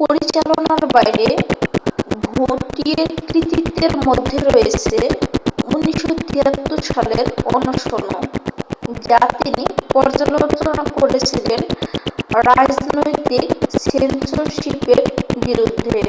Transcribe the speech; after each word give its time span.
পরিচালনার 0.00 0.82
বাইরে 0.94 1.26
ভৌটিয়ের 2.26 3.10
কৃতিত্বের 3.28 3.92
মধ্যে 4.06 4.38
রয়েছে 4.46 4.96
1973 5.74 6.90
সালের 6.90 7.26
অনশনও 7.48 8.18
যা 9.02 9.20
তিনি 9.40 9.64
পর্যালোচনা 9.92 10.82
করেছিলেন 10.94 11.60
রাজনৈতিক 12.48 13.48
সেন্সরশিপ 13.84 14.82
এর 14.92 15.00
বিরুদ্ধে 15.44 16.00